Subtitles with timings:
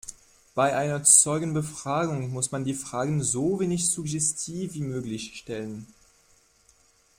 [0.55, 5.85] Bei einer Zeugenbefragung muss man die Fragen so wenig suggestiv wie möglich stellen.